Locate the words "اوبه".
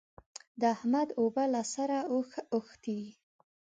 1.19-1.43